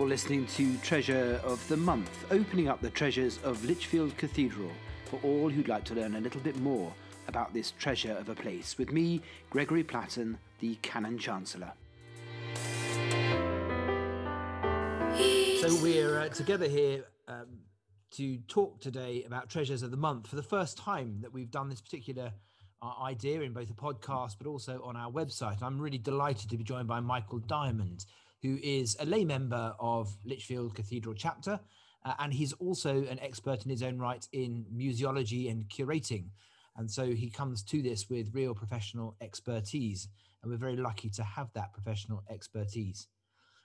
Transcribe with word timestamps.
You're 0.00 0.08
listening 0.08 0.46
to 0.46 0.78
Treasure 0.78 1.38
of 1.44 1.68
the 1.68 1.76
Month, 1.76 2.24
opening 2.30 2.68
up 2.68 2.80
the 2.80 2.88
treasures 2.88 3.38
of 3.44 3.62
Lichfield 3.66 4.16
Cathedral 4.16 4.70
for 5.04 5.20
all 5.22 5.50
who'd 5.50 5.68
like 5.68 5.84
to 5.84 5.94
learn 5.94 6.16
a 6.16 6.20
little 6.22 6.40
bit 6.40 6.56
more 6.56 6.90
about 7.28 7.52
this 7.52 7.72
treasure 7.72 8.12
of 8.12 8.30
a 8.30 8.34
place. 8.34 8.78
With 8.78 8.92
me, 8.92 9.20
Gregory 9.50 9.84
Platten, 9.84 10.38
the 10.60 10.76
Canon 10.76 11.18
Chancellor. 11.18 11.74
So 15.60 15.82
we're 15.82 16.20
uh, 16.20 16.28
together 16.30 16.66
here 16.66 17.04
um, 17.28 17.58
to 18.12 18.38
talk 18.48 18.80
today 18.80 19.24
about 19.24 19.50
Treasures 19.50 19.82
of 19.82 19.90
the 19.90 19.98
Month 19.98 20.28
for 20.28 20.36
the 20.36 20.42
first 20.42 20.78
time 20.78 21.18
that 21.20 21.30
we've 21.34 21.50
done 21.50 21.68
this 21.68 21.82
particular 21.82 22.32
uh, 22.80 23.02
idea 23.02 23.42
in 23.42 23.52
both 23.52 23.68
a 23.68 23.74
podcast 23.74 24.36
but 24.38 24.46
also 24.46 24.80
on 24.82 24.96
our 24.96 25.12
website. 25.12 25.62
I'm 25.62 25.78
really 25.78 25.98
delighted 25.98 26.48
to 26.48 26.56
be 26.56 26.64
joined 26.64 26.88
by 26.88 27.00
Michael 27.00 27.40
Diamond 27.40 28.06
who 28.42 28.58
is 28.62 28.96
a 29.00 29.04
lay 29.04 29.24
member 29.24 29.74
of 29.78 30.16
Lichfield 30.24 30.74
Cathedral 30.74 31.14
chapter. 31.14 31.60
Uh, 32.04 32.14
and 32.18 32.32
he's 32.32 32.54
also 32.54 33.04
an 33.04 33.20
expert 33.20 33.64
in 33.64 33.70
his 33.70 33.82
own 33.82 33.98
right 33.98 34.26
in 34.32 34.64
museology 34.74 35.50
and 35.50 35.68
curating. 35.68 36.24
And 36.76 36.90
so 36.90 37.10
he 37.10 37.28
comes 37.28 37.62
to 37.64 37.82
this 37.82 38.08
with 38.08 38.34
real 38.34 38.54
professional 38.54 39.16
expertise. 39.20 40.08
And 40.42 40.50
we're 40.50 40.58
very 40.58 40.76
lucky 40.76 41.10
to 41.10 41.22
have 41.22 41.52
that 41.52 41.72
professional 41.72 42.22
expertise. 42.30 43.08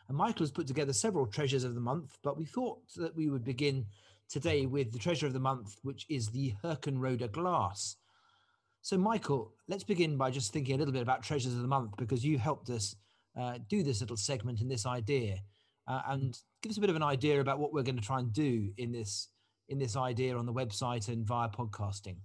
And 0.08 0.18
Michael 0.18 0.44
has 0.44 0.52
put 0.52 0.68
together 0.68 0.94
several 0.94 1.26
treasures 1.26 1.64
of 1.64 1.76
the 1.76 1.82
month, 1.82 2.18
but 2.24 2.38
we 2.38 2.46
thought 2.46 2.80
that 2.96 3.16
we 3.16 3.30
would 3.30 3.44
begin 3.44 3.86
today 4.30 4.66
with 4.66 4.92
the 4.92 5.00
treasure 5.00 5.28
of 5.28 5.34
the 5.34 5.40
month, 5.40 5.78
which 5.84 6.06
is 6.10 6.30
the 6.30 6.54
Herkenrode 6.64 7.32
glass. 7.32 7.96
So, 8.82 8.98
Michael, 8.98 9.54
let's 9.68 9.84
begin 9.84 10.18
by 10.18 10.30
just 10.30 10.54
thinking 10.54 10.76
a 10.76 10.78
little 10.78 10.94
bit 10.94 11.02
about 11.02 11.24
treasures 11.24 11.54
of 11.54 11.62
the 11.62 11.68
month 11.68 11.98
because 11.98 12.24
you 12.24 12.38
helped 12.38 12.70
us 12.70 12.96
uh, 13.40 13.58
do 13.68 13.84
this 13.84 14.02
little 14.02 14.18
segment 14.18 14.62
and 14.62 14.70
this 14.70 14.86
idea, 14.86 15.38
uh, 15.88 16.02
and 16.08 16.38
give 16.62 16.70
us 16.70 16.78
a 16.78 16.82
bit 16.82 16.90
of 16.90 16.96
an 16.96 17.04
idea 17.04 17.42
about 17.42 17.60
what 17.60 17.74
we're 17.74 17.84
going 17.84 17.98
to 17.98 18.02
try 18.02 18.20
and 18.20 18.34
do 18.34 18.72
in 18.78 18.92
this 18.92 19.30
in 19.68 19.80
this 19.80 19.96
idea 19.96 20.38
on 20.38 20.46
the 20.46 20.54
website 20.54 21.08
and 21.08 21.26
via 21.26 21.50
podcasting. 21.50 22.18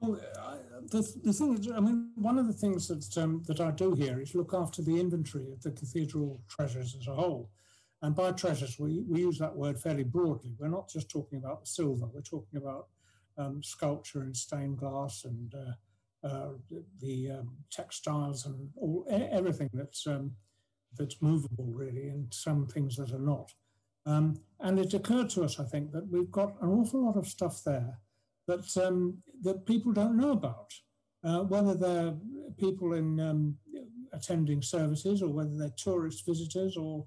Well, 0.00 0.20
I, 0.40 0.56
the, 0.90 1.02
the 1.24 1.32
thing 1.32 1.58
is, 1.58 1.70
I 1.70 1.80
mean, 1.80 2.10
one 2.14 2.38
of 2.38 2.46
the 2.46 2.52
things 2.52 2.88
that 2.88 3.22
um, 3.22 3.42
that 3.46 3.60
I 3.60 3.70
do 3.70 3.94
here 3.94 4.20
is 4.20 4.34
look 4.34 4.54
after 4.54 4.82
the 4.82 4.98
inventory 4.98 5.50
of 5.52 5.62
the 5.62 5.70
cathedral 5.70 6.42
treasures 6.48 6.96
as 6.98 7.06
a 7.06 7.14
whole. 7.14 7.50
And 8.02 8.14
by 8.14 8.32
treasures, 8.32 8.78
we, 8.78 9.02
we 9.08 9.20
use 9.20 9.38
that 9.38 9.56
word 9.56 9.80
fairly 9.80 10.04
broadly. 10.04 10.54
We're 10.58 10.68
not 10.68 10.90
just 10.90 11.08
talking 11.08 11.38
about 11.38 11.60
the 11.60 11.66
silver, 11.66 12.06
we're 12.12 12.20
talking 12.20 12.58
about 12.58 12.88
um, 13.38 13.62
sculpture 13.62 14.20
and 14.20 14.36
stained 14.36 14.76
glass 14.76 15.24
and 15.24 15.54
uh, 15.54 15.72
uh, 16.24 16.50
the 17.00 17.30
um, 17.30 17.50
textiles 17.70 18.46
and 18.46 18.70
all 18.76 19.06
everything 19.10 19.70
that's 19.72 20.06
um, 20.06 20.32
that's 20.96 21.20
movable 21.20 21.72
really, 21.72 22.08
and 22.08 22.32
some 22.32 22.66
things 22.66 22.96
that 22.96 23.12
are 23.12 23.18
not. 23.18 23.52
Um, 24.06 24.40
and 24.60 24.78
it 24.78 24.94
occurred 24.94 25.30
to 25.30 25.44
us, 25.44 25.58
I 25.58 25.64
think, 25.64 25.92
that 25.92 26.10
we've 26.10 26.30
got 26.30 26.60
an 26.62 26.68
awful 26.68 27.04
lot 27.04 27.16
of 27.16 27.26
stuff 27.26 27.62
there 27.64 27.98
that 28.46 28.76
um, 28.76 29.18
that 29.42 29.66
people 29.66 29.92
don't 29.92 30.16
know 30.16 30.32
about, 30.32 30.72
uh, 31.24 31.40
whether 31.40 31.74
they're 31.74 32.14
people 32.58 32.94
in 32.94 33.20
um, 33.20 33.56
attending 34.12 34.62
services 34.62 35.22
or 35.22 35.28
whether 35.28 35.56
they're 35.56 35.74
tourist 35.76 36.24
visitors 36.26 36.76
or 36.76 37.06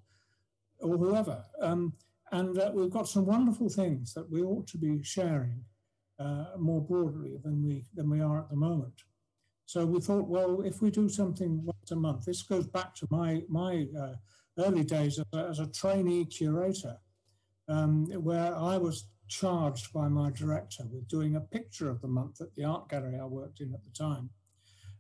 or 0.80 0.98
whoever. 0.98 1.44
Um, 1.62 1.94
and 2.32 2.58
uh, 2.60 2.72
we've 2.74 2.92
got 2.92 3.08
some 3.08 3.26
wonderful 3.26 3.70
things 3.70 4.14
that 4.14 4.30
we 4.30 4.44
ought 4.44 4.68
to 4.68 4.78
be 4.78 5.02
sharing 5.02 5.64
uh, 6.20 6.46
more 6.58 6.82
broadly 6.82 7.38
than 7.44 7.64
we 7.64 7.86
than 7.94 8.10
we 8.10 8.22
are 8.22 8.40
at 8.40 8.50
the 8.50 8.56
moment. 8.56 9.04
So 9.66 9.86
we 9.86 10.00
thought, 10.00 10.28
well, 10.28 10.62
if 10.62 10.82
we 10.82 10.92
do 10.92 11.10
something 11.10 11.64
once 11.66 11.92
a 11.92 11.96
month, 11.96 12.26
this 12.26 12.42
goes 12.42 12.68
back 12.68 12.96
to 12.96 13.08
my 13.10 13.44
my 13.50 13.88
uh, 14.00 14.16
early 14.60 14.84
days 14.84 15.20
as 15.20 15.26
a, 15.34 15.48
as 15.50 15.60
a 15.60 15.68
trainee 15.68 16.26
curator, 16.26 16.98
um, 17.68 18.06
where 18.24 18.56
I 18.56 18.78
was 18.78 19.10
charged 19.28 19.92
by 19.92 20.08
my 20.08 20.32
director 20.32 20.84
with 20.90 21.08
doing 21.08 21.36
a 21.36 21.42
picture 21.42 21.90
of 21.90 22.02
the 22.02 22.08
month 22.08 22.42
at 22.42 22.56
the 22.56 22.64
art 22.64 22.90
gallery 22.90 23.20
I 23.20 23.26
worked 23.26 23.60
in 23.60 23.74
at 23.74 23.84
the 23.84 23.92
time. 23.92 24.30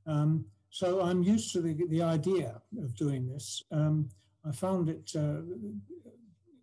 Um, 0.05 0.45
so 0.69 1.01
I'm 1.01 1.23
used 1.23 1.53
to 1.53 1.61
the, 1.61 1.73
the 1.89 2.01
idea 2.01 2.61
of 2.77 2.95
doing 2.95 3.27
this. 3.27 3.63
Um, 3.71 4.09
I 4.45 4.51
found 4.51 4.89
it 4.89 5.11
uh, 5.17 5.41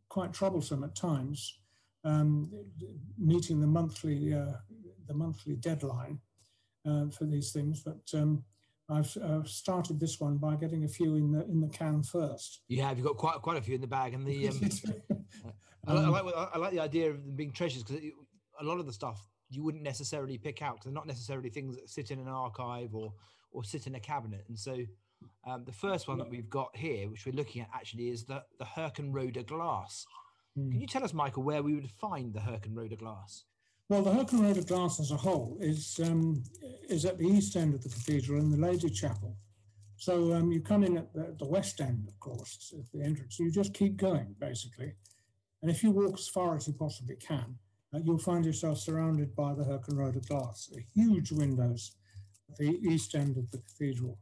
quite 0.09 0.33
troublesome 0.33 0.85
at 0.85 0.95
times, 0.95 1.59
um, 2.05 2.51
meeting 3.19 3.61
the 3.61 3.67
monthly 3.67 4.35
uh, 4.35 4.53
the 5.07 5.15
monthly 5.15 5.57
deadline 5.57 6.19
uh, 6.87 7.09
for 7.09 7.25
these 7.25 7.53
things. 7.53 7.83
But 7.83 8.03
um, 8.19 8.45
I've 8.89 9.17
uh, 9.17 9.43
started 9.45 9.99
this 9.99 10.21
one 10.21 10.37
by 10.37 10.57
getting 10.57 10.85
a 10.85 10.89
few 10.89 11.17
in 11.17 11.33
the 11.33 11.45
in 11.47 11.61
the 11.61 11.69
can 11.69 12.03
first. 12.03 12.63
You 12.69 12.83
have. 12.83 12.99
You've 12.99 13.07
got 13.07 13.17
quite 13.17 13.41
quite 13.43 13.57
a 13.57 13.63
few 13.63 13.75
in 13.75 13.81
the 13.81 13.87
bag, 13.87 14.15
and 14.15 14.27
the. 14.27 14.49
Um, 14.49 14.61
I, 15.87 15.93
I, 15.93 16.09
like 16.09 16.35
I 16.55 16.59
like 16.59 16.73
the 16.73 16.81
idea 16.81 17.11
of 17.11 17.23
them 17.25 17.37
being 17.37 17.53
treasures 17.53 17.83
because 17.83 18.03
a 18.61 18.65
lot 18.65 18.79
of 18.79 18.87
the 18.87 18.93
stuff 18.93 19.21
you 19.51 19.63
wouldn't 19.63 19.85
necessarily 19.85 20.39
pick 20.39 20.63
out 20.63 20.75
because 20.75 20.85
they're 20.85 20.95
not 20.95 21.07
necessarily 21.07 21.51
things 21.51 21.77
that 21.77 21.89
sit 21.89 22.11
in 22.11 22.19
an 22.19 22.29
archive 22.29 22.95
or 22.95 23.13
or 23.53 23.65
sit 23.65 23.87
in 23.87 23.95
a 23.95 24.01
cabinet. 24.01 24.45
And 24.49 24.59
so, 24.59 24.77
um, 25.47 25.65
the 25.65 25.73
first 25.73 26.09
one 26.09 26.19
that 26.19 26.29
we've 26.29 26.51
got 26.51 26.75
here, 26.77 27.09
which 27.09 27.25
we're 27.25 27.33
looking 27.33 27.63
at 27.63 27.69
actually, 27.75 28.09
is 28.09 28.25
the 28.25 28.43
the 28.59 28.65
Herkenrode 28.65 29.47
glass. 29.47 30.05
Mm. 30.59 30.73
Can 30.73 30.81
you 30.81 30.87
tell 30.87 31.05
us, 31.05 31.13
Michael, 31.13 31.43
where 31.43 31.63
we 31.63 31.75
would 31.75 31.91
find 31.91 32.33
the 32.33 32.41
Herkenrode 32.41 32.99
glass? 32.99 33.45
Well, 33.89 34.03
the 34.03 34.13
Herkenrode 34.13 34.67
glass 34.67 35.01
as 35.01 35.11
a 35.11 35.17
whole 35.17 35.59
is 35.61 36.01
um, 36.03 36.43
is 36.89 37.05
at 37.05 37.19
the 37.19 37.27
east 37.27 37.57
end 37.57 37.75
of 37.75 37.83
the 37.83 37.89
cathedral 37.89 38.41
in 38.41 38.51
the 38.51 38.57
Lady 38.57 38.89
Chapel. 38.89 39.37
So 39.97 40.33
um, 40.35 40.51
you 40.53 40.61
come 40.61 40.83
in 40.85 40.97
at 40.97 41.13
the, 41.13 41.35
the, 41.39 41.47
west 41.47 41.81
end, 41.81 42.09
of 42.09 42.19
course, 42.19 42.75
at 42.77 42.91
the 42.93 43.05
entrance. 43.05 43.39
You 43.39 43.51
just 43.51 43.75
keep 43.75 43.97
going, 43.97 44.35
basically. 44.39 44.93
And 45.63 45.71
if 45.71 45.83
you 45.83 45.93
walk 45.93 46.19
as 46.19 46.29
far 46.29 46.57
as 46.57 46.67
you 46.67 46.75
possibly 46.75 47.17
can, 47.17 47.57
uh, 47.95 48.01
you'll 48.05 48.19
find 48.19 48.45
yourself 48.45 48.79
surrounded 48.79 49.35
by 49.37 49.55
the 49.55 49.63
Herkenrode 49.63 50.27
glass, 50.27 50.69
the 50.73 50.83
huge 50.95 51.31
windows 51.33 51.93
at 52.51 52.57
the 52.57 52.79
east 52.83 53.15
end 53.15 53.37
of 53.37 53.51
the 53.51 53.59
cathedral. 53.59 54.19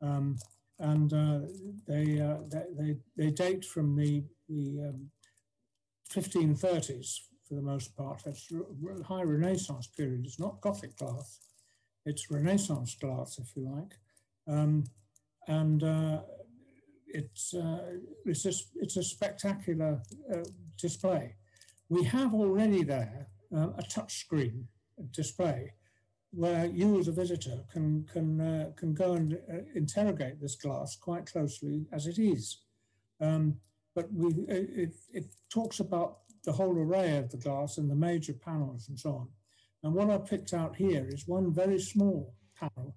Um, 0.00 0.38
and 0.78 1.12
uh, 1.12 1.40
they, 1.86 2.20
uh, 2.20 2.36
they, 2.48 2.96
they, 3.16 3.30
date 3.30 3.64
from 3.64 3.96
the, 3.96 4.22
the 4.48 4.94
1530s, 6.14 7.20
um, 7.20 7.38
for 7.46 7.54
the 7.54 7.62
most 7.62 7.96
part. 7.96 8.22
That's 8.24 8.52
high 9.06 9.22
Renaissance 9.22 9.86
period. 9.86 10.24
It's 10.24 10.40
not 10.40 10.60
Gothic 10.60 10.96
glass. 10.96 11.40
It's 12.04 12.30
Renaissance 12.30 12.94
glass, 12.94 13.38
if 13.38 13.56
you 13.56 13.68
like. 13.68 13.94
Um, 14.46 14.84
and 15.46 15.82
uh, 15.82 16.20
it's, 17.06 17.54
uh, 17.54 17.98
it's, 18.24 18.44
a, 18.46 18.52
it's 18.76 18.96
a 18.96 19.02
spectacular 19.02 20.02
uh, 20.32 20.44
display. 20.76 21.34
We 21.88 22.04
have 22.04 22.34
already 22.34 22.82
there 22.84 23.28
uh, 23.54 23.70
a 23.78 23.82
touchscreen 23.82 24.64
display 25.10 25.72
where 26.30 26.66
you 26.66 26.98
as 26.98 27.08
a 27.08 27.12
visitor 27.12 27.64
can, 27.72 28.06
can, 28.12 28.40
uh, 28.40 28.70
can 28.76 28.92
go 28.92 29.14
and 29.14 29.38
uh, 29.50 29.58
interrogate 29.74 30.40
this 30.40 30.56
glass 30.56 30.96
quite 30.96 31.26
closely 31.26 31.86
as 31.92 32.06
it 32.06 32.18
is. 32.18 32.58
Um, 33.20 33.56
but 33.98 34.12
we, 34.12 34.28
it, 34.46 34.94
it 35.12 35.24
talks 35.52 35.80
about 35.80 36.18
the 36.44 36.52
whole 36.52 36.78
array 36.78 37.16
of 37.16 37.30
the 37.32 37.36
glass 37.36 37.78
and 37.78 37.90
the 37.90 37.96
major 37.96 38.32
panels 38.32 38.88
and 38.88 38.96
so 38.96 39.10
on. 39.10 39.28
And 39.82 39.92
what 39.92 40.08
I 40.08 40.18
picked 40.18 40.54
out 40.54 40.76
here 40.76 41.08
is 41.08 41.26
one 41.26 41.52
very 41.52 41.80
small 41.80 42.32
panel 42.54 42.94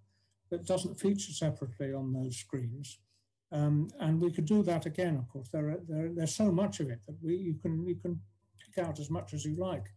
that 0.52 0.68
doesn't 0.68 1.00
feature 1.00 1.32
separately 1.32 1.92
on 1.92 2.14
those 2.14 2.38
screens. 2.38 3.00
Um, 3.52 3.90
and 4.00 4.22
we 4.22 4.32
could 4.32 4.46
do 4.46 4.62
that 4.62 4.86
again, 4.86 5.18
of 5.18 5.28
course. 5.28 5.50
There 5.52 5.70
are, 5.70 5.80
there, 5.90 6.10
there's 6.14 6.36
so 6.36 6.52
much 6.52 6.80
of 6.80 6.92
it 6.92 7.00
that 7.08 7.18
we, 7.20 7.36
you, 7.36 7.56
can, 7.56 7.84
you 7.88 7.96
can 7.96 8.20
pick 8.64 8.86
out 8.86 9.00
as 9.00 9.10
much 9.10 9.34
as 9.34 9.44
you 9.44 9.56
like, 9.56 9.88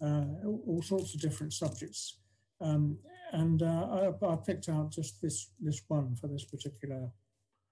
uh, 0.00 0.26
all 0.44 0.82
sorts 0.84 1.16
of 1.16 1.20
different 1.20 1.52
subjects. 1.52 2.18
Um, 2.60 2.96
and 3.32 3.60
uh, 3.60 4.12
I, 4.22 4.24
I, 4.24 4.36
picked 4.36 4.68
out 4.68 4.92
just 4.92 5.20
this, 5.20 5.50
this 5.60 5.82
one 5.88 6.14
for 6.14 6.28
this 6.28 6.44
particular 6.44 7.10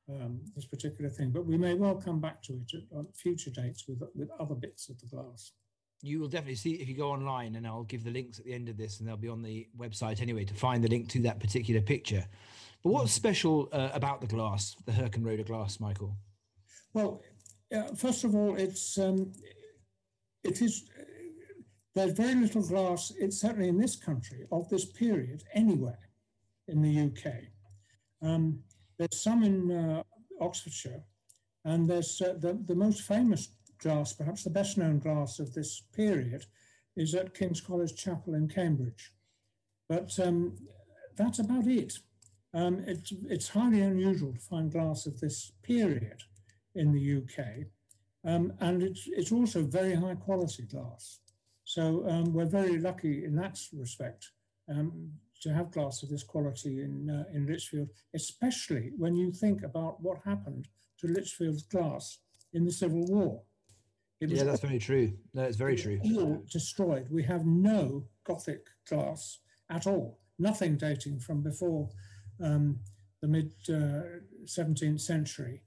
um, 0.09 0.41
this 0.55 0.65
particular 0.65 1.11
thing. 1.11 1.31
But 1.31 1.47
we 1.47 1.57
may 1.57 1.75
well 1.75 1.95
come 1.95 2.21
back 2.21 2.43
to 2.45 2.55
it 2.55 2.73
at, 2.75 2.97
on 2.97 3.07
future 3.15 3.51
dates 3.51 3.85
with, 3.89 4.03
with 4.15 4.31
other 4.39 4.55
bits 4.55 4.89
of 4.89 5.01
the 5.01 5.07
glass. 5.07 5.53
You 6.05 6.19
will 6.19 6.29
definitely 6.29 6.57
see 6.57 6.75
if 6.75 6.89
you 6.89 6.97
go 6.97 7.11
online, 7.11 7.55
and 7.55 7.67
I'll 7.67 7.85
give 7.85 8.03
the 8.03 8.11
links 8.11 8.39
at 8.39 8.45
the 8.45 8.53
end 8.53 8.69
of 8.69 8.77
this, 8.77 8.99
and 8.99 9.09
they'll 9.09 9.17
be 9.17 9.29
on 9.29 9.43
the 9.43 9.69
website 9.79 10.21
anyway 10.21 10.45
to 10.45 10.55
find 10.55 10.83
the 10.83 10.89
link 10.89 11.09
to 11.11 11.23
that 11.23 11.39
particular 11.39 11.81
picture. 11.81 12.27
But 12.83 12.91
what's 12.91 13.13
mm. 13.13 13.17
special 13.17 13.69
uh, 13.73 13.91
about 13.95 14.21
the 14.21 14.27
glass, 14.27 14.75
the 14.85 14.93
Herkenrode 14.93 15.47
glass, 15.47 15.79
Michael? 15.79 16.17
Well, 16.93 17.23
uh, 17.75 17.95
first 17.95 18.25
of 18.25 18.35
all, 18.35 18.57
it's 18.57 18.99
um, 18.99 19.33
it 20.43 20.61
is 20.61 20.85
there's 21.95 22.13
very 22.13 22.35
little 22.35 22.63
glass. 22.63 23.13
It's 23.19 23.41
certainly 23.41 23.69
in 23.69 23.79
this 23.79 23.97
country 23.97 24.47
of 24.51 24.69
this 24.69 24.85
period 24.85 25.45
anywhere 25.55 26.11
in 26.69 26.83
the 26.83 27.01
UK. 27.01 27.35
Um, 28.23 28.61
there's 29.03 29.21
some 29.21 29.43
in 29.43 29.73
uh, 29.73 30.03
Oxfordshire, 30.41 31.03
and 31.65 31.89
there's 31.89 32.23
uh, 32.23 32.35
the, 32.39 32.57
the 32.67 32.75
most 32.75 33.03
famous 33.03 33.49
glass, 33.79 34.13
perhaps 34.13 34.45
the 34.45 34.51
best 34.51 34.79
known 34.79 35.01
glass 35.01 35.41
of 35.41 35.53
this 35.53 35.83
period, 35.93 36.45
is 36.97 37.15
at 37.15 37.35
King's 37.35 37.61
College 37.61 37.97
Chapel 37.97 38.35
in 38.35 38.47
Cambridge. 38.47 39.13
But 39.89 40.17
um, 40.21 40.57
that's 41.17 41.41
about 41.41 41.67
it. 41.67 41.95
Um, 42.55 42.85
it's, 42.87 43.13
it's 43.29 43.49
highly 43.49 43.81
unusual 43.81 44.35
to 44.35 44.39
find 44.39 44.71
glass 44.71 45.07
of 45.07 45.19
this 45.19 45.53
period 45.63 46.23
in 46.77 46.93
the 46.93 47.17
UK. 47.23 47.67
Um, 48.25 48.53
and 48.61 48.85
it's, 48.85 49.09
it's 49.09 49.33
also 49.33 49.63
very 49.63 49.95
high 49.95 50.15
quality 50.15 50.63
glass. 50.63 51.19
So 51.65 52.09
um, 52.09 52.33
we're 52.33 52.45
very 52.45 52.79
lucky 52.79 53.25
in 53.25 53.35
that 53.37 53.59
respect 53.73 54.31
um, 54.69 55.11
to 55.43 55.53
have 55.53 55.71
glass 55.71 56.03
of 56.03 56.09
this 56.09 56.23
quality 56.23 56.81
in, 56.81 57.11
uh, 57.11 57.25
in 57.35 57.47
Lichfield, 57.47 57.91
especially 58.15 58.93
when 58.97 59.17
you 59.17 59.33
think 59.33 59.63
about 59.63 60.01
what 60.01 60.19
happened 60.25 60.69
to 60.99 61.09
Lichfield's 61.09 61.65
glass 61.65 62.19
in 62.53 62.65
the 62.65 62.73
Civil 62.73 63.05
War. 63.07 63.43
yeah, 64.21 64.45
that's 64.45 64.61
very 64.61 64.79
true. 64.79 65.13
No, 65.35 65.43
it's 65.43 65.57
very 65.57 65.77
true. 65.77 66.01
All 66.17 66.45
destroyed. 66.51 67.09
We 67.11 67.25
have 67.25 67.45
no 67.45 68.05
Gothic 68.25 68.67
glass 68.89 69.39
at 69.69 69.87
all. 69.87 70.21
Nothing 70.39 70.77
dating 70.77 71.19
from 71.19 71.43
before 71.43 71.89
um, 72.41 72.79
the 73.21 73.29
mid 73.29 73.53
uh, 73.69 74.21
17th 74.45 75.01
century. 75.01 75.63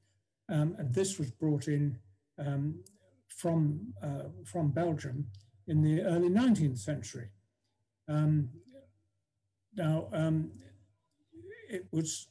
Um, 0.47 0.75
and 0.77 0.93
this 0.93 1.19
was 1.19 1.31
brought 1.31 1.67
in 1.67 1.97
um, 2.39 2.83
from, 3.27 3.93
uh, 4.01 4.29
from 4.45 4.71
Belgium 4.71 5.27
in 5.67 5.81
the 5.81 6.01
early 6.03 6.29
19th 6.29 6.77
century. 6.77 7.29
Um, 8.07 8.49
now, 9.75 10.07
um, 10.13 10.51
it 11.69 11.87
was 11.91 12.27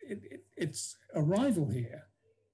it, 0.00 0.20
it, 0.30 0.44
its 0.56 0.96
arrival 1.14 1.68
here 1.68 2.04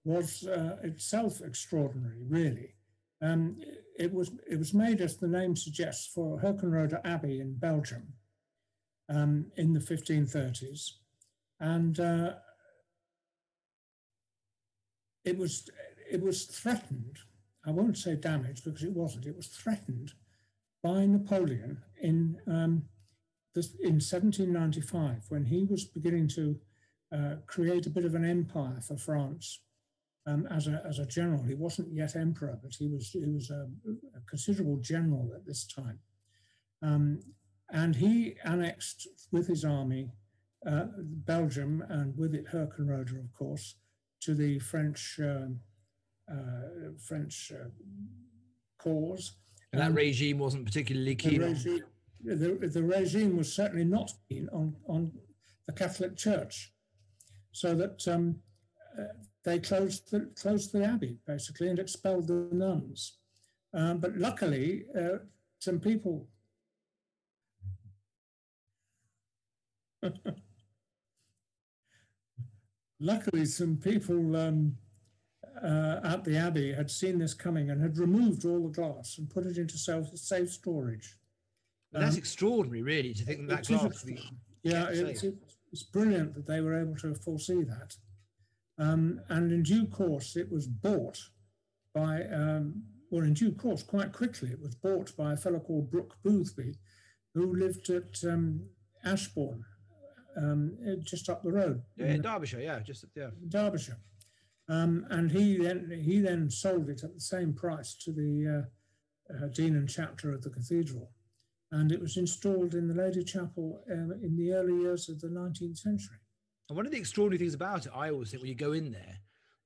was 0.05 0.47
uh, 0.47 0.77
itself 0.83 1.41
extraordinary, 1.41 2.23
really. 2.29 2.75
Um, 3.21 3.57
it 3.99 4.13
was 4.13 4.33
it 4.51 4.59
was 4.59 4.75
made, 4.75 5.01
as 5.01 5.17
the 5.17 5.29
name 5.29 5.55
suggests, 5.55 6.11
for 6.13 6.41
Herkenrode 6.41 7.01
Abbey 7.05 7.41
in 7.41 7.55
Belgium 7.55 8.15
um, 9.09 9.47
in 9.57 9.73
the 9.73 9.81
1530s, 9.81 10.91
and 11.61 12.01
uh, 12.01 12.33
it 15.25 15.39
was 15.39 15.69
it 16.11 16.21
was 16.21 16.47
threatened. 16.47 17.19
I 17.65 17.71
won't 17.71 17.97
say 17.97 18.17
damaged 18.17 18.65
because 18.65 18.83
it 18.83 18.93
wasn't. 18.93 19.27
It 19.27 19.37
was 19.37 19.47
threatened 19.47 20.13
by 20.83 21.07
Napoleon 21.07 21.81
in 22.01 22.39
um, 22.49 22.83
this, 23.55 23.75
in 23.81 23.95
1795 23.95 25.25
when 25.29 25.45
he 25.45 25.65
was 25.65 25.85
beginning 25.85 26.29
to 26.29 26.59
uh, 27.15 27.37
create 27.47 27.87
a 27.87 27.91
bit 27.91 28.05
of 28.05 28.15
an 28.15 28.25
empire 28.25 28.81
for 28.81 28.97
France 28.97 29.61
um, 30.27 30.47
as, 30.51 30.67
a, 30.67 30.83
as 30.89 30.99
a 30.99 31.07
general. 31.07 31.43
He 31.43 31.55
wasn't 31.55 31.93
yet 31.93 32.17
emperor, 32.17 32.59
but 32.63 32.75
he 32.79 32.89
was, 32.89 33.11
he 33.11 33.25
was 33.27 33.51
a, 33.51 33.67
a 34.17 34.21
considerable 34.29 34.79
general 34.79 35.31
at 35.35 35.45
this 35.47 35.67
time. 35.67 35.99
Um, 36.83 37.21
and 37.71 37.97
he 37.97 38.37
annexed 38.45 39.09
with 39.31 39.47
his 39.47 39.65
army 39.65 40.11
uh, 40.67 40.87
Belgium 40.99 41.85
and 41.89 42.17
with 42.17 42.35
it 42.35 42.47
Herkenrode, 42.47 43.19
of 43.19 43.33
course, 43.33 43.77
to 44.21 44.35
the 44.35 44.59
French 44.59 45.19
um, 45.21 45.59
uh, 46.31 46.93
French 46.99 47.53
uh, 47.55 47.69
cause. 48.79 49.37
And 49.73 49.81
that 49.81 49.95
regime 49.95 50.39
wasn't 50.39 50.65
particularly 50.65 51.15
keen. 51.15 51.41
Regime, 51.41 51.83
the, 52.25 52.69
the 52.69 52.83
regime 52.83 53.37
was 53.37 53.53
certainly 53.53 53.85
not 53.85 54.13
keen 54.29 54.49
on, 54.53 54.75
on 54.87 55.13
the 55.67 55.73
Catholic 55.73 56.17
Church, 56.17 56.73
so 57.53 57.75
that 57.75 58.07
um, 58.09 58.37
uh, 58.99 59.05
they 59.45 59.59
closed 59.59 60.11
the, 60.11 60.31
closed 60.41 60.73
the 60.73 60.85
abbey 60.85 61.19
basically 61.27 61.69
and 61.69 61.79
expelled 61.79 62.29
the 62.29 62.49
nuns. 62.53 63.19
Um, 63.75 63.99
but 63.99 64.17
luckily, 64.17 64.85
uh, 64.99 65.19
some 65.59 65.81
people. 65.81 66.29
luckily, 73.01 73.47
some 73.47 73.77
people 73.77 74.37
um, 74.37 74.77
uh, 75.63 76.01
at 76.05 76.25
the 76.25 76.37
abbey 76.37 76.73
had 76.73 76.91
seen 76.91 77.19
this 77.19 77.35
coming 77.35 77.71
and 77.71 77.81
had 77.81 77.99
removed 77.99 78.45
all 78.45 78.65
the 78.65 78.69
glass 78.69 79.19
and 79.19 79.31
put 79.31 79.47
it 79.47 79.57
into 79.59 79.79
safe 79.79 80.51
storage. 80.51 81.17
That's 81.93 82.15
um, 82.15 82.19
extraordinary, 82.19 82.83
really, 82.83 83.15
to 83.15 83.25
think 83.25 83.49
that, 83.49 83.65
that 83.65 83.71
yeah, 84.63 84.87
it's, 84.91 85.25
it's 85.73 85.83
brilliant 85.83 86.35
that 86.35 86.47
they 86.47 86.61
were 86.61 86.81
able 86.81 86.97
to 86.97 87.15
foresee 87.15 87.63
that. 87.65 87.97
Um, 88.79 89.21
and 89.29 89.53
in 89.53 89.63
due 89.63 89.87
course, 89.87 90.37
it 90.37 90.51
was 90.51 90.67
bought 90.67 91.19
by, 91.95 92.23
um, 92.33 92.83
well, 93.11 93.25
in 93.25 93.35
due 93.35 93.53
course, 93.53 93.83
quite 93.83 94.13
quickly, 94.13 94.51
it 94.51 94.61
was 94.61 94.75
bought 94.75 95.15
by 95.17 95.33
a 95.33 95.37
fellow 95.37 95.61
called 95.61 95.91
Brooke 95.91 96.17
Boothby, 96.25 96.75
who 97.35 97.55
lived 97.55 97.91
at 97.91 98.19
um, 98.25 98.63
Ashbourne, 99.05 99.65
um, 100.37 100.77
just 101.03 101.29
up 101.29 101.43
the 101.43 101.53
road. 101.53 101.83
Yeah, 101.97 102.07
in 102.07 102.23
Derbyshire, 102.23 102.61
yeah, 102.61 102.81
just 102.81 103.05
yeah. 103.15 103.31
Derbyshire. 103.49 103.99
Um, 104.69 105.07
and 105.11 105.31
he 105.31 105.59
then 105.59 106.01
he 106.03 106.21
then 106.21 106.49
sold 106.49 106.89
it 106.89 107.03
at 107.03 107.15
the 107.15 107.21
same 107.21 107.53
price 107.53 107.95
to 108.05 108.13
the 108.13 108.65
uh, 108.65 109.35
uh, 109.35 109.49
dean 109.49 109.77
and 109.77 109.89
chapter 109.89 110.33
of 110.33 110.43
the 110.43 110.51
cathedral, 110.51 111.11
and 111.73 111.91
it 111.91 112.01
was 112.01 112.19
installed 112.19 112.75
in 112.75 112.87
the 112.87 112.95
Lady 112.95 113.25
Chapel 113.25 113.83
uh, 113.91 114.15
in 114.23 114.37
the 114.37 114.53
early 114.53 114.75
years 114.75 115.09
of 115.09 115.21
the 115.21 115.29
19th 115.29 115.79
century. 115.79 116.19
And 116.69 116.77
one 116.77 116.87
of 116.87 116.93
the 116.93 116.99
extraordinary 116.99 117.39
things 117.39 117.55
about 117.55 117.87
it, 117.87 117.93
I 117.95 118.11
always 118.11 118.31
think, 118.31 118.43
when 118.43 118.51
you 118.51 118.55
go 118.55 118.73
in 118.73 118.93
there, 118.93 119.19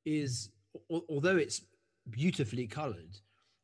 is 0.05 0.51
although 0.89 1.37
it's 1.37 1.63
beautifully 2.11 2.67
coloured, 2.67 3.19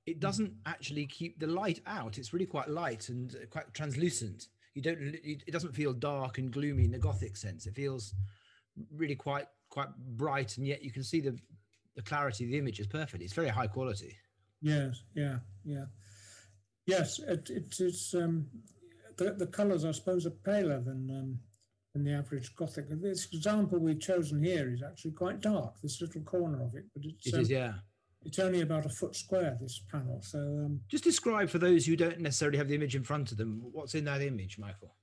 it 0.07 0.19
doesn't 0.19 0.53
actually 0.67 1.07
keep 1.07 1.39
the 1.39 1.47
light 1.47 1.81
out. 1.87 2.19
It's 2.19 2.33
really 2.33 2.47
quite 2.47 2.69
light 2.69 3.09
and 3.09 3.35
quite 3.51 3.73
translucent. 3.73 4.49
You 4.75 4.83
don't. 4.83 4.99
It 5.23 5.53
doesn't 5.53 5.75
feel 5.75 5.93
dark 5.93 6.39
and 6.39 6.51
gloomy 6.51 6.85
in 6.85 6.91
the 6.91 6.99
Gothic 6.99 7.37
sense. 7.37 7.67
It 7.67 7.75
feels 7.75 8.15
really 8.95 9.15
quite 9.15 9.47
quite 9.69 9.89
bright, 10.17 10.57
and 10.57 10.67
yet 10.67 10.83
you 10.83 10.91
can 10.91 11.05
see 11.05 11.21
the 11.21 11.39
the 11.95 12.03
clarity 12.03 12.45
of 12.45 12.51
the 12.51 12.59
image 12.59 12.81
is 12.81 12.87
perfect. 12.87 13.23
It's 13.23 13.35
very 13.35 13.49
high 13.49 13.67
quality. 13.67 14.17
Yes, 14.63 15.03
yeah, 15.15 15.39
yeah, 15.65 15.85
yes. 16.87 17.19
It, 17.21 17.51
it 17.51 17.75
it's 17.79 18.15
um, 18.15 18.47
the 19.17 19.33
the 19.33 19.47
colours, 19.47 19.85
I 19.85 19.93
suppose, 19.93 20.27
are 20.27 20.31
paler 20.31 20.81
than 20.81 21.11
um, 21.11 21.39
than 21.95 22.05
the 22.05 22.13
average 22.13 22.55
Gothic. 22.57 22.87
This 22.89 23.29
example 23.33 23.79
we've 23.79 24.01
chosen 24.01 24.43
here 24.43 24.73
is 24.73 24.83
actually 24.83 25.13
quite 25.13 25.41
dark. 25.41 25.81
This 25.83 26.01
little 26.01 26.23
corner 26.23 26.63
of 26.63 26.75
it, 26.75 26.85
but 26.95 27.05
it's 27.05 27.27
it 27.27 27.35
um, 27.35 27.41
is, 27.41 27.51
yeah. 27.51 27.75
It's 28.25 28.39
only 28.39 28.61
about 28.61 28.87
a 28.87 28.89
foot 28.89 29.17
square. 29.17 29.59
This 29.61 29.83
panel. 29.91 30.21
So 30.23 30.39
um, 30.39 30.81
just 30.89 31.05
describe 31.05 31.51
for 31.51 31.59
those 31.59 31.87
who 31.87 31.97
don't 31.97 32.21
necessarily 32.21 32.59
have 32.59 32.69
the 32.69 32.75
image 32.75 32.97
in 32.97 33.05
front 33.05 33.33
of 33.33 33.39
them 33.39 33.61
what's 33.73 33.95
in 33.95 34.05
that 34.05 34.23
image, 34.23 34.59
Michael. 34.59 34.97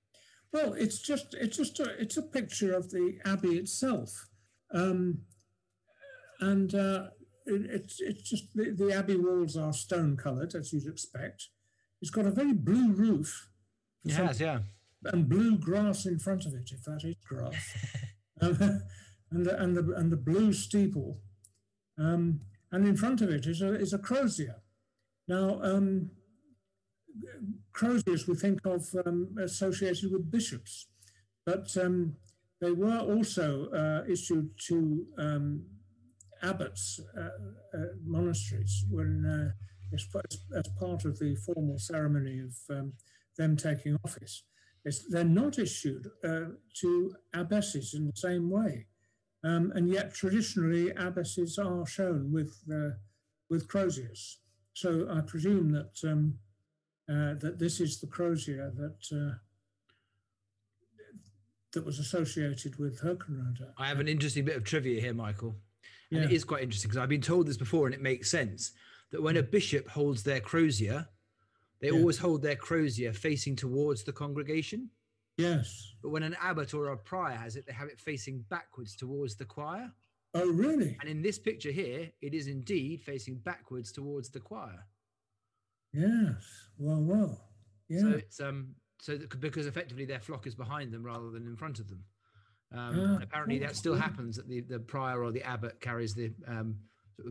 Well, 0.51 0.73
it's 0.73 0.99
just 0.99 1.35
it's 1.35 1.57
just 1.57 1.79
a 1.79 2.01
it's 2.01 2.17
a 2.17 2.23
picture 2.23 2.73
of 2.73 2.89
the 2.89 3.19
abbey 3.25 3.57
itself. 3.57 4.27
Um, 4.73 5.19
and 6.39 6.73
uh, 6.73 7.07
it, 7.45 7.65
it's, 7.69 7.99
it's 7.99 8.29
just 8.29 8.55
the, 8.55 8.71
the 8.71 8.93
abbey 8.93 9.17
walls 9.17 9.57
are 9.57 9.73
stone 9.73 10.15
coloured, 10.15 10.55
as 10.55 10.71
you'd 10.71 10.87
expect. 10.87 11.49
It's 12.01 12.11
got 12.11 12.25
a 12.25 12.31
very 12.31 12.53
blue 12.53 12.91
roof. 12.93 13.49
It 14.05 14.13
has, 14.13 14.39
yeah. 14.39 14.59
And 15.05 15.27
blue 15.27 15.57
grass 15.57 16.05
in 16.05 16.19
front 16.19 16.45
of 16.45 16.53
it, 16.53 16.71
if 16.71 16.83
that 16.83 17.01
is 17.03 17.15
grass. 17.25 17.55
um, 18.41 18.81
and, 19.31 19.45
the, 19.45 19.61
and, 19.61 19.77
the, 19.77 19.93
and 19.95 20.11
the 20.11 20.17
blue 20.17 20.53
steeple. 20.53 21.19
Um, 21.97 22.41
and 22.71 22.87
in 22.87 22.95
front 22.95 23.21
of 23.21 23.29
it 23.29 23.45
is 23.45 23.61
a, 23.61 23.75
is 23.75 23.93
a 23.93 23.97
crozier. 23.97 24.61
Now, 25.27 25.59
um, 25.61 26.11
croziers 27.73 28.27
we 28.27 28.35
think 28.35 28.65
of 28.65 28.83
um, 29.05 29.35
associated 29.41 30.11
with 30.11 30.31
bishops, 30.31 30.87
but 31.45 31.75
um, 31.77 32.15
they 32.61 32.71
were 32.71 32.99
also 32.99 33.69
uh, 33.69 34.11
issued 34.11 34.51
to 34.67 35.05
um, 35.17 35.65
abbots, 36.41 36.99
uh, 37.17 37.77
uh, 37.77 37.85
monasteries, 38.03 38.85
when 38.89 39.25
uh, 39.25 39.51
as, 39.93 40.07
as, 40.55 40.67
part 40.79 41.05
of 41.05 41.19
the 41.19 41.35
formal 41.35 41.77
ceremony 41.77 42.39
of 42.39 42.55
um, 42.75 42.93
them 43.37 43.55
taking 43.55 43.97
office. 44.03 44.43
It's, 44.85 45.07
they're 45.07 45.23
not 45.23 45.59
issued 45.59 46.07
uh, 46.23 46.51
to 46.81 47.15
abbesses 47.33 47.93
in 47.93 48.05
the 48.05 48.15
same 48.15 48.49
way. 48.49 48.87
Um, 49.43 49.71
and 49.75 49.89
yet, 49.89 50.13
traditionally, 50.13 50.91
abbesses 50.91 51.57
are 51.57 51.85
shown 51.85 52.31
with, 52.31 52.57
uh, 52.71 52.95
with 53.49 53.67
croziers. 53.67 54.39
So 54.73 55.07
I 55.11 55.21
presume 55.21 55.71
that, 55.71 55.97
um, 56.03 56.35
that 57.07 57.57
this 57.57 57.79
is 57.79 57.99
the 57.99 58.07
crozier 58.07 58.71
that 58.75 59.37
that 61.73 61.85
was 61.85 61.99
associated 61.99 62.77
with 62.79 63.01
Herkenrode. 63.01 63.71
I 63.77 63.87
have 63.87 63.99
an 63.99 64.07
interesting 64.07 64.45
bit 64.45 64.55
of 64.55 64.63
trivia 64.63 64.99
here, 64.99 65.13
Michael. 65.13 65.55
And 66.11 66.21
yeah. 66.21 66.25
it 66.25 66.31
is 66.31 66.43
quite 66.43 66.63
interesting 66.63 66.89
because 66.89 67.01
I've 67.01 67.09
been 67.09 67.21
told 67.21 67.47
this 67.47 67.57
before 67.57 67.85
and 67.85 67.93
it 67.93 68.01
makes 68.01 68.31
sense 68.31 68.71
that 69.11 69.21
when 69.21 69.37
a 69.37 69.43
bishop 69.43 69.89
holds 69.89 70.23
their 70.23 70.39
crozier, 70.39 71.07
they 71.81 71.87
yeah. 71.87 71.93
always 71.93 72.17
hold 72.17 72.41
their 72.41 72.55
crozier 72.55 73.13
facing 73.13 73.55
towards 73.55 74.03
the 74.03 74.11
congregation. 74.11 74.89
Yes. 75.37 75.93
But 76.03 76.09
when 76.09 76.23
an 76.23 76.35
abbot 76.41 76.73
or 76.73 76.89
a 76.89 76.97
prior 76.97 77.35
has 77.35 77.55
it, 77.55 77.65
they 77.65 77.73
have 77.73 77.87
it 77.87 77.99
facing 77.99 78.43
backwards 78.49 78.95
towards 78.95 79.35
the 79.35 79.45
choir. 79.45 79.91
Oh, 80.33 80.49
really? 80.49 80.97
And 80.99 81.09
in 81.09 81.21
this 81.21 81.39
picture 81.39 81.71
here, 81.71 82.11
it 82.21 82.33
is 82.33 82.47
indeed 82.47 83.01
facing 83.01 83.37
backwards 83.37 83.91
towards 83.91 84.29
the 84.29 84.39
choir. 84.39 84.85
Yes. 85.93 86.43
Well, 86.77 87.01
well. 87.01 87.41
Yeah. 87.87 88.01
So 88.01 88.09
it's 88.09 88.39
um 88.39 88.75
so 88.99 89.17
that, 89.17 89.39
because 89.39 89.65
effectively 89.65 90.05
their 90.05 90.19
flock 90.19 90.45
is 90.45 90.55
behind 90.55 90.91
them 90.91 91.03
rather 91.03 91.31
than 91.31 91.47
in 91.47 91.55
front 91.55 91.79
of 91.79 91.87
them. 91.87 92.03
Um, 92.71 92.99
and 92.99 93.23
apparently 93.23 93.57
that 93.59 93.75
still 93.75 93.95
happens 93.95 94.35
that 94.35 94.47
the, 94.47 94.61
the 94.61 94.79
prior 94.79 95.23
or 95.23 95.31
the 95.31 95.41
abbot 95.41 95.81
carries 95.81 96.13
the 96.13 96.31
um, 96.47 96.75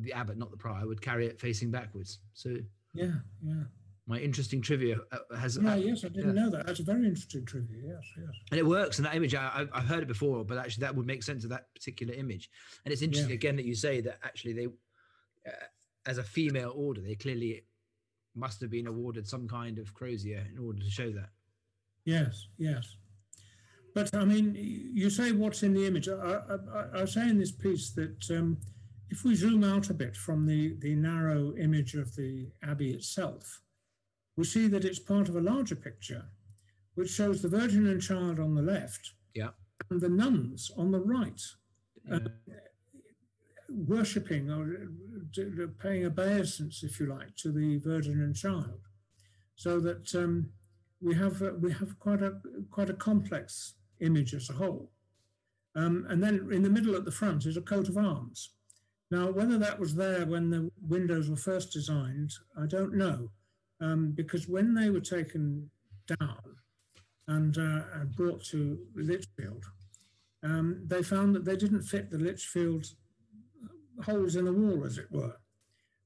the 0.01 0.13
abbot, 0.13 0.37
not 0.39 0.51
the 0.51 0.57
prior, 0.57 0.87
would 0.87 1.01
carry 1.03 1.27
it 1.27 1.41
facing 1.41 1.71
backwards. 1.71 2.19
So 2.35 2.57
Yeah, 2.95 3.13
yeah. 3.43 3.65
my 4.07 4.19
interesting 4.19 4.61
trivia 4.63 4.97
uh, 5.13 5.37
has 5.37 5.59
Yeah, 5.63 5.73
uh, 5.73 5.77
yes, 5.77 6.05
I 6.05 6.09
didn't 6.09 6.35
yeah. 6.37 6.43
know 6.45 6.51
that. 6.51 6.67
That's 6.67 6.81
a 6.81 6.85
very 6.85 7.05
interesting 7.07 7.45
trivia. 7.45 7.77
Yes, 7.85 8.03
yes. 8.17 8.31
and 8.51 8.59
it 8.59 8.67
works 8.67 8.99
in 8.99 9.05
that 9.05 9.15
image. 9.15 9.35
I, 9.35 9.47
I- 9.73 9.79
I've 9.79 9.85
heard 9.87 10.03
it 10.03 10.09
before, 10.09 10.45
but 10.45 10.59
actually 10.59 10.83
that 10.83 10.95
would 10.97 11.07
make 11.07 11.23
sense 11.23 11.45
of 11.45 11.51
that 11.51 11.73
particular 11.75 12.15
image. 12.15 12.51
And 12.85 12.93
it's 12.93 13.03
interesting 13.03 13.31
Yeah. 13.31 13.37
again 13.37 13.57
that 13.57 13.65
you 13.67 13.75
say 13.75 14.01
that 14.03 14.19
actually 14.23 14.53
they, 14.55 14.67
uh, 14.67 15.51
as 16.07 16.19
a 16.19 16.23
female 16.23 16.73
order, 16.75 17.01
they 17.03 17.15
clearly 17.15 17.65
must 18.35 18.61
have 18.61 18.71
been 18.71 18.87
awarded 18.87 19.27
some 19.27 19.49
kind 19.49 19.79
of 19.79 19.93
crozier 19.95 20.47
in 20.53 20.59
order 20.59 20.79
to 20.81 20.91
show 20.91 21.11
that. 21.11 21.31
Yes, 22.05 22.49
yes. 22.57 22.97
But 23.95 24.15
I 24.15 24.25
mean, 24.25 24.55
you 24.55 25.11
say 25.11 25.33
what's 25.33 25.63
in 25.63 25.75
the 25.75 25.85
image. 25.87 26.09
I, 26.09 26.13
I, 26.15 26.55
I- 26.79 27.03
I 27.03 27.05
say 27.05 27.29
in 27.29 27.39
this 27.39 27.51
piece 27.53 27.91
that 27.93 28.31
um, 28.31 28.57
if 29.11 29.25
we 29.25 29.35
zoom 29.35 29.65
out 29.65 29.91
a 29.91 29.95
bit 29.95 30.17
from 30.17 30.47
the, 30.47 30.77
the 30.81 30.95
narrow 30.95 31.55
image 31.57 31.95
of 31.95 32.15
the 32.17 32.51
abbey 32.63 32.91
itself, 32.91 33.61
we 34.37 34.45
see 34.45 34.69
that 34.69 34.85
it's 34.85 34.99
part 34.99 35.29
of 35.29 35.37
a 35.37 35.41
larger 35.41 35.75
picture, 35.77 36.25
which 36.95 37.11
shows 37.11 37.41
the 37.43 37.49
Virgin 37.49 37.87
and 37.87 38.03
Child 38.03 38.39
on 38.39 38.55
the 38.55 38.63
left 38.63 39.13
Yeah. 39.35 39.51
and 39.91 40.01
the 40.01 40.09
nuns 40.09 40.71
on 40.77 40.91
the 40.91 41.01
right, 41.01 41.41
Yeah. 42.05 42.19
worshipping 43.69 44.51
or 44.51 44.89
uh, 45.39 45.67
paying 45.83 46.07
obeisance, 46.07 46.83
if 46.83 46.99
you 47.01 47.07
like, 47.07 47.35
to 47.37 47.53
the 47.53 47.79
Virgin 47.79 48.21
and 48.23 48.35
Child, 48.35 48.81
so 49.57 49.81
that 49.81 50.15
um, 50.15 50.51
we 51.01 51.15
have 51.15 51.43
uh, 51.43 51.53
we 51.59 51.73
have 51.73 51.99
quite 51.99 52.23
a 52.23 52.41
quite 52.71 52.91
a 52.91 52.95
complex 52.95 53.75
image 54.01 54.35
as 54.35 54.49
a 54.51 54.55
whole. 54.55 54.91
Um, 55.75 56.07
and 56.09 56.23
then 56.23 56.49
in 56.51 56.63
the 56.63 56.71
middle 56.71 56.97
at 56.97 57.05
the 57.05 57.11
front 57.13 57.47
is 57.47 57.57
a 57.57 57.61
coat 57.63 57.89
of 57.89 57.97
arms. 57.97 58.55
Now, 59.11 59.31
whether 59.31 59.59
that 59.59 59.79
was 59.79 59.95
there 59.95 60.27
when 60.27 60.51
the 60.51 60.71
windows 60.81 61.31
were 61.31 61.37
first 61.37 61.73
designed, 61.73 62.33
I 62.61 62.67
don't 62.67 62.95
know, 62.95 63.31
um, 63.81 64.13
because 64.13 64.49
when 64.49 64.75
they 64.75 64.91
were 64.91 65.01
taken 65.01 65.71
down 66.07 66.57
and, 67.27 67.57
uh, 67.57 68.05
brought 68.17 68.45
to 68.47 68.79
Lichfield, 68.95 69.65
um, 70.43 70.83
they 70.87 71.03
found 71.03 71.35
that 71.35 71.45
they 71.45 71.57
didn't 71.57 71.83
fit 71.83 72.11
the 72.11 72.19
Lichfield 72.19 72.87
holes 74.05 74.37
in 74.37 74.45
the 74.45 74.53
wall, 74.53 74.85
as 74.85 74.99
it 74.99 75.11
were, 75.11 75.37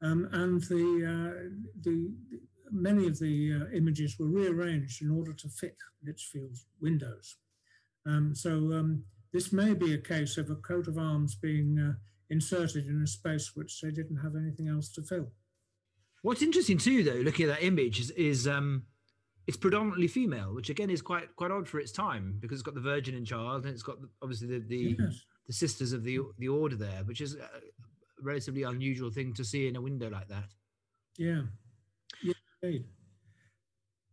um, 0.00 0.28
and 0.32 0.62
the, 0.64 0.84
uh, 1.04 1.50
the 1.82 2.12
many 2.70 3.06
of 3.06 3.18
the 3.18 3.52
uh, 3.52 3.76
images 3.76 4.18
were 4.18 4.28
rearranged 4.28 5.02
in 5.02 5.10
order 5.10 5.32
to 5.32 5.48
fit 5.48 5.76
Lichfield's 6.04 6.66
windows. 6.80 7.36
Um, 8.06 8.34
so 8.34 8.50
um, 8.72 9.04
this 9.32 9.52
may 9.52 9.74
be 9.74 9.94
a 9.94 9.98
case 9.98 10.38
of 10.38 10.50
a 10.50 10.56
coat 10.56 10.88
of 10.88 10.98
arms 10.98 11.34
being 11.34 11.78
uh, 11.78 11.92
inserted 12.32 12.86
in 12.86 13.00
a 13.02 13.06
space 13.06 13.52
which 13.54 13.80
they 13.80 13.90
didn't 13.90 14.16
have 14.16 14.34
anything 14.34 14.66
else 14.66 14.88
to 14.94 15.02
fill. 15.02 15.28
What's 16.22 16.42
interesting 16.42 16.78
too, 16.78 17.04
though, 17.04 17.20
looking 17.28 17.48
at 17.48 17.56
that 17.56 17.66
image, 17.66 18.00
is, 18.00 18.10
is 18.12 18.48
um, 18.48 18.84
it's 19.46 19.56
predominantly 19.56 20.08
female, 20.08 20.54
which 20.54 20.70
again 20.70 20.90
is 20.90 21.02
quite 21.02 21.34
quite 21.36 21.50
odd 21.50 21.68
for 21.68 21.78
its 21.78 21.92
time 21.92 22.38
because 22.40 22.56
it's 22.56 22.62
got 22.62 22.74
the 22.74 22.80
Virgin 22.80 23.14
and 23.14 23.26
Child, 23.26 23.64
and 23.64 23.74
it's 23.74 23.82
got 23.82 24.00
the, 24.00 24.08
obviously 24.22 24.48
the 24.48 24.60
the, 24.66 24.96
Yes, 24.98 25.20
the 25.46 25.52
sisters 25.52 25.92
of 25.92 26.04
the 26.04 26.20
the 26.38 26.48
order 26.48 26.76
there, 26.76 27.02
which 27.04 27.20
is 27.20 27.34
a 27.34 27.48
relatively 28.20 28.62
unusual 28.62 29.10
thing 29.10 29.34
to 29.34 29.44
see 29.44 29.66
in 29.68 29.76
a 29.76 29.80
window 29.80 30.08
like 30.08 30.28
that. 30.28 30.48
yeah, 31.18 31.42
yeah, 32.22 32.34
indeed. 32.62 32.84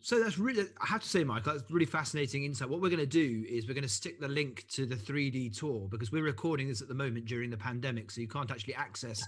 So 0.02 0.22
that's 0.22 0.38
really, 0.38 0.66
I 0.82 0.86
have 0.86 1.02
to 1.02 1.10
say, 1.10 1.24
Michael, 1.24 1.54
that's 1.54 1.70
really 1.70 1.86
fascinating 1.86 2.46
insight. 2.46 2.70
What 2.70 2.82
we're 2.82 2.90
going 2.90 3.00
to 3.00 3.06
do 3.06 3.46
is 3.50 3.68
we're 3.68 3.74
going 3.74 3.84
to 3.84 3.90
stick 3.90 4.20
the 4.20 4.30
link 4.30 4.66
to 4.70 4.86
the 4.86 4.96
3D 4.96 5.58
tour 5.58 5.88
because 5.90 6.12
we're 6.12 6.24
recording 6.24 6.70
this 6.70 6.82
at 6.82 6.88
the 6.88 6.94
moment 6.94 7.26
during 7.26 7.50
the 7.50 7.58
pandemic, 7.58 8.10
so 8.10 8.22
you 8.22 8.28
can't 8.28 8.50
actually 8.50 8.76
access 8.76 9.22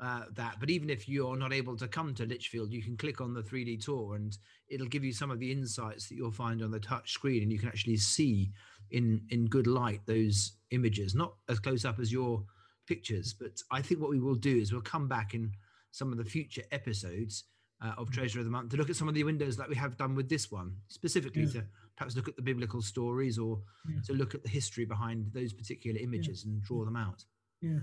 uh, 0.00 0.24
that. 0.34 0.56
But 0.60 0.68
even 0.68 0.90
if 0.90 1.08
you're 1.08 1.36
not 1.36 1.54
able 1.54 1.76
to 1.78 1.88
come 1.88 2.14
to 2.14 2.26
Lichfield, 2.26 2.72
you 2.72 2.82
can 2.82 2.96
click 2.96 3.22
on 3.22 3.32
the 3.32 3.42
3D 3.42 3.82
tour 3.82 4.16
and 4.16 4.36
it'll 4.68 4.86
give 4.86 5.04
you 5.04 5.14
some 5.14 5.30
of 5.30 5.38
the 5.38 5.50
insights 5.50 6.08
that 6.08 6.16
you'll 6.16 6.30
find 6.30 6.62
on 6.62 6.70
the 6.70 6.80
touch 6.80 7.12
screen, 7.12 7.42
and 7.42 7.50
you 7.50 7.58
can 7.58 7.68
actually 7.68 7.96
see 7.96 8.52
in 8.90 9.22
in 9.30 9.46
good 9.46 9.66
light 9.66 10.00
those 10.04 10.52
images, 10.72 11.14
not 11.14 11.34
as 11.48 11.58
close 11.58 11.86
up 11.86 11.98
as 11.98 12.12
your 12.12 12.44
pictures. 12.86 13.32
But 13.32 13.62
I 13.70 13.80
think 13.80 14.00
what 14.00 14.10
we 14.10 14.20
will 14.20 14.34
do 14.34 14.58
is 14.58 14.72
we'll 14.72 14.82
come 14.82 15.08
back 15.08 15.32
in 15.34 15.52
some 15.90 16.12
of 16.12 16.18
the 16.18 16.24
future 16.24 16.62
episodes 16.70 17.44
uh, 17.82 17.94
of 17.98 18.10
Treasure 18.10 18.38
of 18.38 18.44
the 18.44 18.50
Month 18.50 18.70
to 18.70 18.76
look 18.76 18.90
at 18.90 18.96
some 18.96 19.08
of 19.08 19.14
the 19.14 19.24
windows 19.24 19.58
like 19.58 19.68
we 19.68 19.74
have 19.76 19.96
done 19.96 20.14
with 20.14 20.28
this 20.28 20.50
one, 20.50 20.76
specifically 20.88 21.42
Yeah. 21.42 21.52
to 21.52 21.64
perhaps 21.96 22.16
look 22.16 22.28
at 22.28 22.36
the 22.36 22.42
biblical 22.42 22.80
stories 22.82 23.38
or 23.38 23.62
Yeah. 23.88 24.00
to 24.06 24.12
look 24.14 24.34
at 24.34 24.42
the 24.42 24.48
history 24.48 24.84
behind 24.84 25.32
those 25.32 25.52
particular 25.52 25.98
images 26.00 26.44
and 26.44 26.62
draw 26.62 26.84
them 26.84 26.96
out. 26.96 27.24
Yeah. 27.60 27.80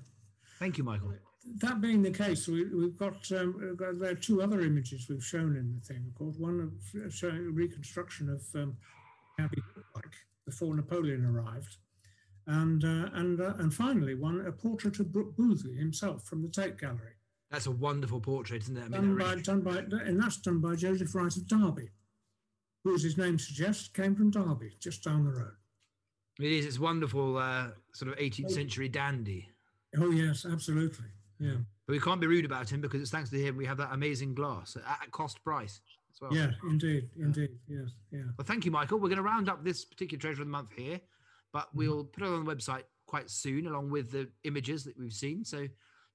Thank 0.57 0.77
you, 0.77 0.83
Michael. 0.83 1.13
That 1.59 1.79
being 1.79 2.01
the 2.01 2.11
case, 2.11 2.47
we, 2.47 2.65
we've 2.65 2.97
got, 2.97 3.31
um, 3.31 3.55
we've 3.59 3.77
got 3.77 3.97
there 3.99 4.11
are 4.11 4.15
two 4.15 4.41
other 4.41 4.61
images 4.61 5.07
we've 5.09 5.23
shown 5.23 5.55
in 5.55 5.73
the 5.73 5.79
thing. 5.81 6.05
Of 6.07 6.15
course, 6.15 6.37
one 6.37 6.59
of 6.59 7.13
showing 7.13 7.47
a 7.47 7.51
reconstruction 7.51 8.29
of 8.29 8.43
um, 8.55 8.77
Abbey 9.39 9.61
like 9.95 10.13
before 10.45 10.75
Napoleon 10.75 11.23
arrived, 11.25 11.77
and 12.47 12.83
uh, 12.83 13.09
and 13.13 13.39
uh, 13.39 13.53
and 13.59 13.73
finally 13.73 14.15
one 14.15 14.45
a 14.45 14.51
portrait 14.51 14.99
of 14.99 15.13
Brooke 15.13 15.35
Boothby 15.37 15.75
himself 15.77 16.23
from 16.25 16.41
the 16.41 16.49
Tate 16.49 16.77
Gallery, 16.77 17.13
That's 17.51 17.65
a 17.65 17.71
wonderful 17.71 18.19
portrait, 18.21 18.61
isn't 18.63 18.77
it? 18.77 18.81
I 18.81 18.83
mean, 18.83 18.91
done 18.91 19.17
by 19.17 19.29
really- 19.31 19.41
done 19.41 19.61
by 19.61 19.77
and 19.79 20.21
that's 20.21 20.37
done 20.37 20.59
by 20.59 20.75
Joseph 20.75 21.13
Wright 21.15 21.35
of 21.35 21.47
Derby, 21.47 21.89
who, 22.83 22.93
as 22.93 23.01
his 23.03 23.17
name 23.17 23.39
suggests, 23.39 23.87
came 23.87 24.15
from 24.15 24.29
Derby, 24.31 24.75
just 24.79 25.03
down 25.03 25.25
the 25.25 25.31
road. 25.31 25.55
it 26.39 26.51
is. 26.51 26.65
It's 26.65 26.79
wonderful, 26.79 27.37
uh, 27.37 27.71
sort 27.93 28.11
of 28.11 28.17
18th 28.17 28.51
century 28.51 28.87
dandy. 28.87 29.49
Oh 29.97 30.11
yes, 30.11 30.45
absolutely. 30.45 31.07
Yeah, 31.39 31.55
But 31.87 31.93
we 31.93 31.99
can't 31.99 32.19
be 32.21 32.27
rude 32.27 32.45
about 32.45 32.69
him 32.71 32.81
because 32.81 33.01
it's 33.01 33.11
thanks 33.11 33.29
to 33.31 33.39
him 33.41 33.55
we 33.57 33.65
have 33.65 33.77
that 33.77 33.93
amazing 33.93 34.35
glass 34.35 34.75
at, 34.75 34.83
at 35.03 35.11
cost 35.11 35.41
price 35.43 35.79
as 36.13 36.21
well. 36.21 36.33
yeah, 36.33 36.51
indeed, 36.69 37.09
indeed, 37.17 37.49
yes, 37.67 37.89
yeah. 38.11 38.23
Well, 38.37 38.45
thank 38.45 38.65
you, 38.65 38.71
Michael. 38.71 38.99
We're 38.99 39.07
going 39.09 39.17
to 39.17 39.23
round 39.23 39.49
up 39.49 39.63
this 39.63 39.85
particular 39.85 40.19
treasure 40.21 40.41
of 40.41 40.47
the 40.47 40.51
month 40.51 40.71
here, 40.75 40.99
but 41.53 41.69
we'll 41.73 42.03
put 42.03 42.23
it 42.23 42.27
on 42.29 42.43
the 42.45 42.55
website 42.55 42.83
quite 43.05 43.29
soon, 43.29 43.67
along 43.67 43.89
with 43.89 44.11
the 44.11 44.29
images 44.43 44.83
that 44.83 44.97
we've 44.99 45.13
seen, 45.13 45.43
so 45.43 45.67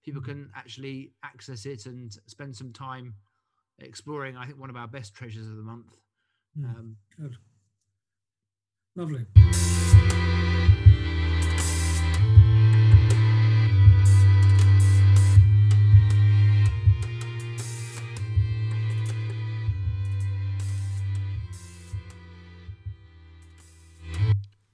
people 0.04 0.20
can 0.20 0.50
actually 0.54 1.12
access 1.24 1.66
it 1.66 1.86
and 1.86 2.16
spend 2.26 2.54
some 2.54 2.72
time 2.72 3.14
exploring. 3.78 4.36
I 4.36 4.46
think 4.46 4.58
one 4.58 4.70
of 4.70 4.76
our 4.76 4.88
best 4.88 5.14
treasures 5.14 5.48
of 5.48 5.56
the 5.56 5.62
month. 5.62 5.96
Mm. 6.58 6.64
Um, 6.64 6.96
Good. 7.18 7.36
Lovely. 8.96 9.26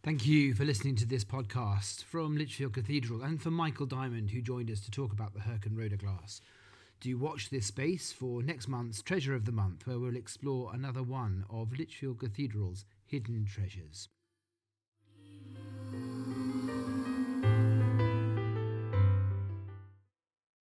Thank 0.03 0.25
you 0.25 0.55
for 0.55 0.65
listening 0.65 0.97
to 0.97 1.05
this 1.05 1.27
podcast 1.27 2.05
from 2.05 2.35
Lichfield 2.35 2.73
Cathedral 2.73 3.21
and 3.21 3.39
for 3.41 3.51
Michael 3.51 3.85
Diamond, 3.85 4.31
who 4.31 4.41
joined 4.41 4.71
us 4.71 4.81
to 4.81 4.91
talk 4.91 5.13
about 5.13 5.35
the 5.35 5.41
Herkenrode 5.41 5.99
glass. 5.99 6.41
Do 7.03 7.19
watch 7.19 7.51
this 7.51 7.67
space 7.67 8.11
for 8.11 8.43
next 8.43 8.67
month's 8.67 9.03
Treasure 9.03 9.35
of 9.35 9.45
the 9.45 9.53
Month, 9.53 9.87
where 9.87 9.99
we'll 9.99 10.17
explore 10.17 10.73
another 10.73 11.03
one 11.03 11.45
of 11.51 11.79
Lichfield 11.79 12.19
Cathedral's 12.19 12.87
hidden 13.05 13.45
treasures. 13.45 14.09